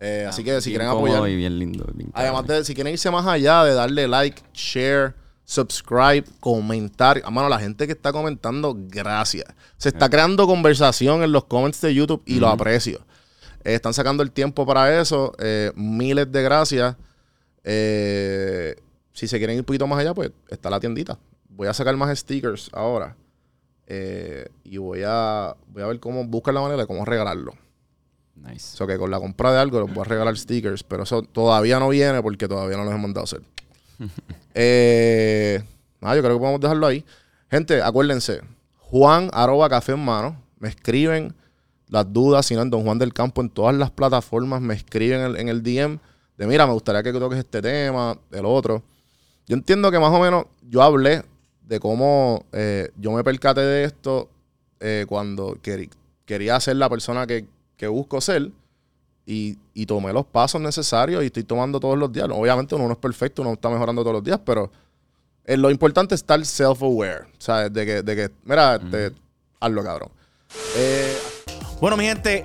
Eh, 0.00 0.26
así 0.28 0.44
que 0.44 0.60
si 0.60 0.70
quieren 0.70 0.88
apoyar, 0.88 1.26
Y 1.28 1.36
bien 1.36 1.58
lindo. 1.58 1.86
bien 1.94 2.10
Además 2.14 2.46
de, 2.46 2.64
si 2.64 2.74
quieren 2.74 2.92
irse 2.92 3.10
más 3.10 3.26
allá 3.26 3.64
de 3.64 3.74
darle 3.74 4.06
like, 4.06 4.42
share, 4.52 5.14
subscribe, 5.44 6.24
comentar. 6.40 7.22
A 7.24 7.30
mano, 7.30 7.48
la 7.48 7.58
gente 7.58 7.86
que 7.86 7.92
está 7.92 8.12
comentando, 8.12 8.76
gracias. 8.76 9.46
Se 9.78 9.88
está 9.88 10.10
creando 10.10 10.46
conversación 10.46 11.22
en 11.22 11.32
los 11.32 11.44
comments 11.44 11.80
de 11.80 11.94
YouTube 11.94 12.22
y 12.26 12.40
lo 12.40 12.48
aprecio. 12.48 13.00
Eh, 13.64 13.74
están 13.74 13.94
sacando 13.94 14.22
el 14.22 14.30
tiempo 14.30 14.66
para 14.66 15.00
eso. 15.00 15.32
eh, 15.38 15.72
miles 15.74 16.30
de 16.30 16.42
gracias. 16.42 16.96
Eh, 17.64 18.76
si 19.12 19.26
se 19.26 19.38
quieren 19.38 19.54
ir 19.56 19.60
un 19.60 19.66
poquito 19.66 19.86
más 19.86 19.98
allá, 19.98 20.14
pues 20.14 20.30
está 20.48 20.70
la 20.70 20.78
tiendita. 20.78 21.18
Voy 21.48 21.68
a 21.68 21.74
sacar 21.74 21.96
más 21.96 22.16
stickers 22.18 22.70
ahora. 22.72 23.16
Eh, 23.86 24.48
y 24.64 24.76
voy 24.78 25.02
a, 25.06 25.56
voy 25.68 25.82
a 25.82 25.86
ver 25.86 26.00
cómo 26.00 26.24
buscar 26.24 26.52
la 26.52 26.60
manera 26.60 26.82
de 26.82 26.86
cómo 26.86 27.04
regalarlo. 27.04 27.54
Nice. 28.36 28.74
O 28.74 28.76
sea 28.78 28.86
que 28.86 28.98
con 28.98 29.10
la 29.10 29.18
compra 29.18 29.52
de 29.52 29.58
algo 29.58 29.80
les 29.84 29.92
voy 29.94 30.02
a 30.02 30.08
regalar 30.08 30.36
stickers, 30.36 30.82
pero 30.84 31.02
eso 31.04 31.22
todavía 31.22 31.78
no 31.80 31.88
viene 31.88 32.22
porque 32.22 32.46
todavía 32.48 32.76
no 32.76 32.84
los 32.84 32.94
he 32.94 32.98
mandado 32.98 33.20
a 33.22 33.24
hacer. 33.24 33.42
eh, 34.54 35.62
nada, 36.00 36.16
yo 36.16 36.22
creo 36.22 36.34
que 36.36 36.40
podemos 36.40 36.60
dejarlo 36.60 36.86
ahí. 36.86 37.04
Gente, 37.50 37.82
acuérdense, 37.82 38.40
Juan 38.78 39.30
arroba 39.32 39.68
café 39.68 39.92
en 39.92 40.04
mano, 40.04 40.40
me 40.58 40.68
escriben 40.68 41.34
las 41.88 42.12
dudas, 42.12 42.46
si 42.46 42.54
no 42.54 42.62
en 42.62 42.70
Don 42.70 42.82
Juan 42.84 42.98
del 42.98 43.12
Campo, 43.12 43.40
en 43.40 43.48
todas 43.50 43.74
las 43.74 43.90
plataformas, 43.90 44.60
me 44.60 44.74
escriben 44.74 45.20
en 45.20 45.26
el, 45.26 45.36
en 45.36 45.48
el 45.48 45.62
DM 45.62 45.98
de 46.36 46.46
mira, 46.46 46.66
me 46.66 46.72
gustaría 46.72 47.02
que 47.02 47.12
toques 47.12 47.38
este 47.38 47.62
tema, 47.62 48.18
el 48.32 48.44
otro. 48.44 48.82
Yo 49.46 49.56
entiendo 49.56 49.90
que 49.90 49.98
más 49.98 50.10
o 50.12 50.20
menos 50.20 50.46
yo 50.68 50.82
hablé 50.82 51.22
de 51.62 51.80
cómo 51.80 52.44
eh, 52.52 52.90
yo 52.96 53.12
me 53.12 53.24
percaté 53.24 53.60
de 53.62 53.84
esto 53.84 54.28
eh, 54.80 55.06
cuando 55.08 55.54
queri- 55.62 55.88
quería 56.26 56.58
ser 56.60 56.76
la 56.76 56.90
persona 56.90 57.26
que, 57.26 57.46
que 57.76 57.86
busco 57.86 58.20
ser 58.20 58.50
y, 59.26 59.58
y 59.74 59.86
tomé 59.86 60.12
los 60.12 60.24
pasos 60.26 60.60
necesarios 60.60 61.22
y 61.22 61.26
estoy 61.26 61.44
tomando 61.44 61.80
todos 61.80 61.98
los 61.98 62.12
días. 62.12 62.28
Obviamente 62.30 62.74
uno 62.74 62.86
no 62.86 62.92
es 62.92 62.98
perfecto, 62.98 63.42
uno 63.42 63.52
está 63.52 63.68
mejorando 63.68 64.02
todos 64.02 64.14
los 64.14 64.24
días, 64.24 64.40
pero 64.44 64.70
eh, 65.44 65.56
lo 65.56 65.70
importante 65.70 66.14
es 66.14 66.20
estar 66.20 66.40
self-aware, 66.40 67.26
¿sabes? 67.38 67.72
De 67.72 67.84
que, 67.86 68.02
de 68.02 68.16
que 68.16 68.30
mira, 68.44 68.76
este, 68.76 69.12
hazlo, 69.60 69.82
cabrón. 69.84 70.10
Eh, 70.76 71.16
Bueno, 71.80 71.96
mi 71.96 72.04
gente, 72.04 72.44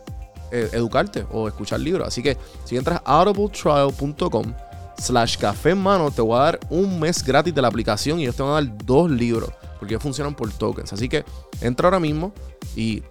eh, 0.51 0.69
educarte 0.73 1.25
o 1.31 1.47
escuchar 1.47 1.79
libros. 1.79 2.07
Así 2.07 2.21
que 2.21 2.37
si 2.65 2.77
entras 2.77 3.01
a 3.05 3.21
audibletrial.com 3.21 4.53
slash 4.97 5.37
café 5.37 5.71
en 5.71 5.79
mano, 5.79 6.11
te 6.11 6.21
voy 6.21 6.37
a 6.37 6.43
dar 6.43 6.59
un 6.69 6.99
mes 6.99 7.23
gratis 7.23 7.53
de 7.53 7.61
la 7.61 7.67
aplicación 7.67 8.19
y 8.19 8.23
ellos 8.23 8.35
te 8.35 8.43
van 8.43 8.51
a 8.51 8.55
dar 8.55 8.85
dos 8.85 9.09
libros. 9.09 9.49
Porque 9.79 9.93
ellos 9.93 10.03
funcionan 10.03 10.35
por 10.35 10.51
tokens. 10.51 10.93
Así 10.93 11.09
que 11.09 11.25
entra 11.61 11.87
ahora 11.87 11.99
mismo 11.99 12.33
y 12.75 13.01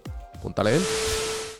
póntale 0.43 0.77
él. 0.77 0.83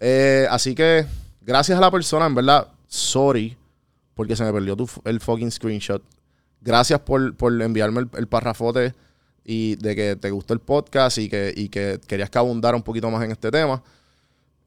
Eh, 0.01 0.47
así 0.51 0.75
que 0.75 1.07
gracias 1.41 1.77
a 1.77 1.81
la 1.81 1.91
persona, 1.91 2.27
en 2.27 2.35
verdad, 2.35 2.69
sorry, 2.87 3.57
porque 4.15 4.37
se 4.37 4.45
me 4.45 4.53
perdió 4.53 4.77
tu, 4.77 4.89
el 5.05 5.21
fucking 5.21 5.51
screenshot. 5.51 6.03
Gracias 6.61 7.01
por, 7.01 7.35
por 7.37 7.61
enviarme 7.61 8.01
el, 8.01 8.11
el 8.17 8.29
parrafote 8.29 8.95
y 9.45 9.77
de 9.77 9.97
que 9.97 10.17
te 10.17 10.31
gustó 10.31 10.55
el 10.55 10.61
podcast 10.61 11.19
y 11.19 11.29
que, 11.29 11.53
y 11.57 11.69
que 11.69 11.99
querías 12.07 12.31
que 12.31 12.39
abundara 12.39 12.77
un 12.77 12.83
poquito 12.83 13.11
más 13.11 13.25
en 13.25 13.33
este 13.33 13.51
tema. 13.51 13.83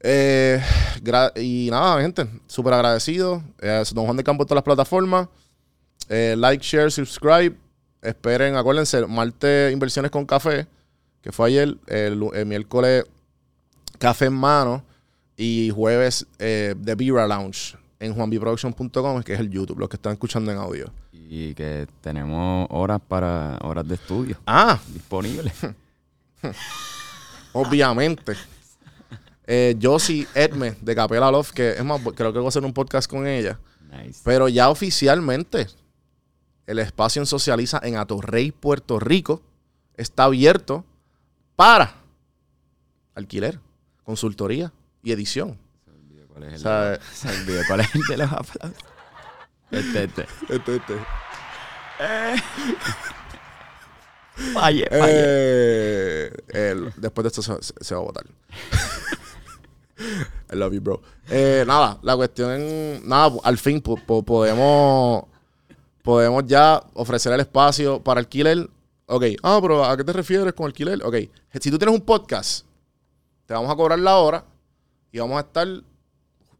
Eh, 0.00 0.60
gra- 1.04 1.32
y 1.36 1.68
nada, 1.70 2.00
gente, 2.00 2.26
súper 2.46 2.72
agradecido. 2.74 3.42
Eh, 3.60 3.82
Don 3.92 4.04
Juan 4.06 4.16
de 4.16 4.24
Campo 4.24 4.42
en 4.42 4.46
todas 4.48 4.56
las 4.56 4.64
plataformas. 4.64 5.28
Eh, 6.08 6.34
like, 6.38 6.64
share, 6.64 6.90
subscribe. 6.90 7.56
Esperen, 8.02 8.56
acuérdense, 8.56 9.06
martes 9.06 9.72
Inversiones 9.72 10.10
con 10.10 10.26
Café, 10.26 10.66
que 11.22 11.32
fue 11.32 11.48
ayer, 11.48 11.76
el, 11.86 12.16
miércoles 12.46 13.04
Café 13.98 14.26
en 14.26 14.34
Mano 14.34 14.84
y 15.36 15.70
jueves 15.74 16.26
eh, 16.38 16.74
The 16.84 16.94
Beera 16.96 17.26
Lounge 17.26 17.76
en 18.00 18.12
juanbiproduction.com, 18.14 19.22
que 19.22 19.32
es 19.34 19.40
el 19.40 19.48
YouTube, 19.48 19.78
los 19.78 19.88
que 19.88 19.96
están 19.96 20.12
escuchando 20.12 20.52
en 20.52 20.58
audio. 20.58 20.92
Y 21.12 21.54
que 21.54 21.86
tenemos 22.02 22.66
horas 22.70 23.00
para 23.08 23.56
horas 23.62 23.88
de 23.88 23.94
estudio 23.94 24.36
Ah, 24.46 24.78
disponibles. 24.92 25.54
obviamente. 27.52 28.34
Eh, 29.46 29.76
Josie 29.80 30.26
Edme 30.34 30.74
de 30.80 30.94
Capela 30.94 31.30
Love, 31.30 31.52
que 31.52 31.70
es 31.72 31.84
más, 31.84 32.00
creo 32.14 32.32
que 32.32 32.38
voy 32.38 32.46
a 32.46 32.48
hacer 32.48 32.64
un 32.64 32.72
podcast 32.72 33.10
con 33.10 33.26
ella. 33.26 33.58
nice. 33.90 34.20
Pero 34.24 34.48
ya 34.48 34.70
oficialmente, 34.70 35.66
el 36.66 36.78
espacio 36.78 37.20
en 37.20 37.26
Socializa 37.26 37.78
en 37.82 37.96
Atorrey, 37.96 38.52
Puerto 38.52 38.98
Rico, 38.98 39.42
está 39.96 40.24
abierto 40.24 40.84
para 41.56 41.94
alquiler, 43.14 43.60
consultoría 44.02 44.72
y 45.02 45.12
edición. 45.12 45.58
¿Cuál 46.32 46.44
es 46.44 46.54
el, 46.54 46.58
sea, 46.60 46.98
se 47.12 47.28
olvidó 47.28 47.60
cuál 47.68 47.80
es 47.80 47.94
el 47.94 48.00
de 48.08 48.16
los 48.16 48.32
aplausos? 48.32 48.72
Este, 49.70 50.04
este. 50.04 50.26
Este, 50.48 50.76
este. 50.76 50.94
Falle, 54.52 54.86
falle. 54.90 55.12
Eh, 55.16 56.32
el- 56.48 56.92
después 56.96 57.22
de 57.22 57.28
esto 57.28 57.42
se, 57.42 57.62
se- 57.62 57.74
se 57.80 57.94
va 57.94 58.00
a 58.00 58.04
votar. 58.04 58.24
I 60.52 60.56
love 60.56 60.72
you, 60.74 60.80
bro. 60.80 61.00
Eh, 61.30 61.64
nada, 61.66 61.98
la 62.02 62.16
cuestión, 62.16 63.06
nada, 63.08 63.32
al 63.44 63.58
fin 63.58 63.80
po- 63.80 63.96
po- 63.96 64.22
podemos, 64.22 65.24
podemos 66.02 66.44
ya 66.46 66.82
ofrecer 66.94 67.32
el 67.32 67.40
espacio 67.40 68.00
para 68.02 68.20
alquiler. 68.20 68.68
Ok, 69.06 69.24
ah, 69.42 69.58
pero 69.60 69.84
¿a 69.84 69.96
qué 69.96 70.04
te 70.04 70.12
refieres 70.12 70.52
con 70.54 70.66
alquiler? 70.66 71.02
Ok, 71.04 71.14
si 71.60 71.70
tú 71.70 71.78
tienes 71.78 71.94
un 71.94 72.00
podcast, 72.04 72.66
te 73.46 73.54
vamos 73.54 73.70
a 73.70 73.76
cobrar 73.76 73.98
la 73.98 74.16
hora 74.18 74.44
y 75.12 75.18
vamos 75.18 75.36
a 75.36 75.40
estar, 75.40 75.68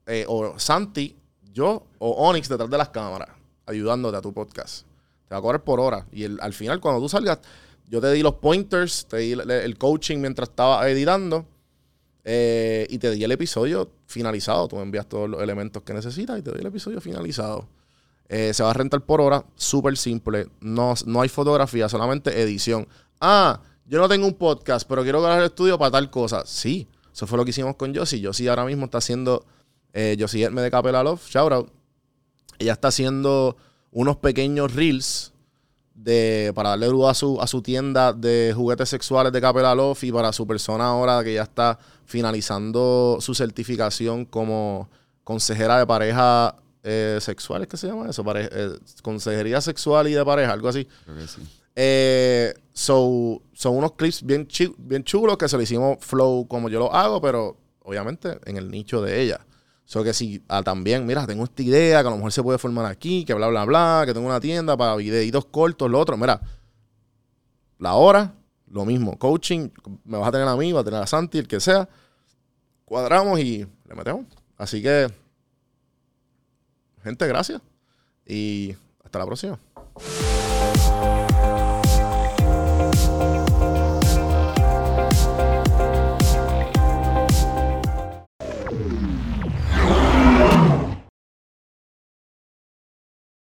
eh, 0.07 0.25
o 0.29 0.59
Santi, 0.59 1.17
yo 1.53 1.85
o 1.99 2.11
Onyx 2.29 2.49
detrás 2.49 2.69
de 2.71 2.79
las 2.79 2.91
cámaras, 2.91 3.31
ayudándote 3.67 4.17
a 4.17 4.21
tu 4.21 4.33
podcast. 4.33 4.87
Te 5.29 5.35
va 5.35 5.39
a 5.39 5.43
cobrar 5.43 5.65
por 5.65 5.81
hora. 5.81 6.07
Y 6.13 6.25
el- 6.25 6.39
al 6.41 6.53
final, 6.53 6.81
cuando 6.81 7.01
tú 7.01 7.09
salgas, 7.09 7.39
yo 7.89 8.01
te 8.01 8.13
di 8.13 8.23
los 8.23 8.35
pointers, 8.35 9.07
te 9.07 9.17
di 9.19 9.33
el 9.33 9.79
coaching 9.79 10.19
mientras 10.19 10.49
estaba 10.51 10.89
editando. 10.89 11.47
Eh, 12.25 12.87
y 12.89 12.99
te 12.99 13.11
di 13.11 13.23
el 13.23 13.33
episodio 13.33 13.91
finalizado. 14.07 14.67
Tú 14.69 14.77
me 14.77 14.83
envías 14.83 15.07
todos 15.07 15.29
los 15.29 15.43
elementos 15.43 15.83
que 15.83 15.93
necesitas 15.93 16.39
y 16.39 16.43
te 16.43 16.51
doy 16.51 16.61
el 16.61 16.67
episodio 16.67 17.01
finalizado. 17.01 17.69
Eh, 18.29 18.55
se 18.55 18.63
va 18.63 18.71
a 18.71 18.75
rentar 18.75 19.03
por 19.03 19.21
hora, 19.21 19.45
súper 19.55 19.97
simple. 19.97 20.49
No, 20.61 20.95
no 21.07 21.21
hay 21.21 21.29
fotografía, 21.29 21.89
solamente 21.89 22.41
edición. 22.41 22.89
Ah, 23.21 23.61
yo 23.87 24.01
no 24.01 24.09
tengo 24.09 24.27
un 24.27 24.35
podcast, 24.35 24.89
pero 24.89 25.03
quiero 25.03 25.21
grabar 25.21 25.41
el 25.41 25.47
estudio 25.47 25.79
para 25.79 25.91
tal 25.91 26.11
cosa. 26.11 26.45
Sí, 26.47 26.89
eso 27.13 27.27
fue 27.27 27.37
lo 27.37 27.45
que 27.45 27.51
hicimos 27.51 27.77
con 27.77 27.95
Josie. 27.95 28.25
Josie 28.25 28.49
ahora 28.49 28.65
mismo 28.65 28.87
está 28.87 28.99
haciendo. 28.99 29.45
Eh, 29.93 30.17
Josie 30.19 30.43
Herme 30.43 30.63
de 30.63 30.71
Capela 30.71 31.03
Love, 31.05 31.25
shout 31.29 31.53
out. 31.53 31.71
Ella 32.59 32.73
está 32.73 32.89
haciendo 32.89 33.57
unos 33.93 34.17
pequeños 34.17 34.75
reels 34.75 35.34
de, 35.95 36.53
para 36.55 36.71
darle 36.71 36.89
luz 36.89 37.07
a 37.09 37.15
su, 37.15 37.41
a 37.41 37.47
su 37.47 37.63
tienda 37.63 38.13
de 38.13 38.53
juguetes 38.55 38.89
sexuales 38.89 39.33
de 39.33 39.41
Capela 39.41 39.75
Love 39.75 40.03
y 40.05 40.13
para 40.13 40.33
su 40.33 40.47
persona 40.47 40.87
ahora 40.89 41.23
que 41.23 41.35
ya 41.35 41.43
está 41.45 41.79
finalizando 42.05 43.19
su 43.21 43.35
certificación 43.35 44.25
como 44.25 44.89
consejera 45.23 45.79
de 45.79 45.87
pareja 45.87 46.57
eh, 46.83 47.19
sexual, 47.21 47.63
¿es 47.63 47.69
que 47.69 47.77
se 47.77 47.87
llama 47.87 48.11
eso? 48.11 48.23
Pare- 48.25 48.49
eh, 48.53 48.71
consejería 49.03 49.61
sexual 49.61 50.09
y 50.09 50.13
de 50.13 50.25
pareja, 50.25 50.53
algo 50.53 50.69
así. 50.69 50.87
Creo 51.05 51.17
que 51.17 51.27
sí. 51.29 51.41
Eh, 51.77 52.55
so, 52.73 53.41
son 53.53 53.77
unos 53.77 53.93
clips 53.93 54.23
bien, 54.23 54.47
bien 54.79 55.03
chulos 55.05 55.37
que 55.39 55.49
se 55.49 55.57
lo 55.57 55.63
hicimos 55.63 55.99
flow 56.01 56.47
como 56.47 56.69
yo 56.69 56.79
lo 56.79 56.93
hago, 56.95 57.21
pero 57.21 57.57
obviamente 57.83 58.39
en 58.45 58.57
el 58.57 58.71
nicho 58.71 59.01
de 59.01 59.23
ella. 59.23 59.41
So 59.85 60.03
que 60.03 60.15
si 60.15 60.43
ah, 60.49 60.63
también, 60.63 61.05
mira, 61.07 61.27
tengo 61.27 61.45
esta 61.45 61.63
idea 61.63 62.01
que 62.01 62.09
a 62.09 62.11
lo 62.11 62.17
mejor 62.17 62.33
se 62.33 62.43
puede 62.43 62.59
formar 62.59 62.87
aquí, 62.87 63.25
que 63.25 63.35
bla, 63.35 63.49
bla, 63.49 63.65
bla, 63.65 64.05
que 64.07 64.15
tengo 64.15 64.27
una 64.27 64.41
tienda 64.41 64.77
para 64.77 64.97
videitos 64.97 65.45
cortos, 65.47 65.91
lo 65.91 66.01
otro. 66.01 66.17
Mira, 66.17 66.41
la 67.79 67.95
hora, 67.95 68.35
lo 68.71 68.85
mismo. 68.85 69.19
Coaching, 69.19 69.69
me 70.05 70.19
vas 70.19 70.29
a 70.29 70.33
tener 70.33 70.49
a 70.49 70.57
mí, 70.57 70.73
va 70.73 70.81
a 70.81 70.85
tener 70.85 71.01
a 71.01 71.07
Santi, 71.07 71.39
el 71.39 71.49
que 71.49 71.61
sea. 71.61 71.89
Cuadramos 72.85 73.39
y 73.41 73.67
le 73.89 73.95
metemos. 73.95 74.27
Así 74.57 74.83
que, 74.83 75.09
gente, 77.03 77.27
gracias. 77.27 77.61
Y 78.27 78.75
hasta 79.05 79.19
la 79.19 79.27
próxima. 79.27 79.59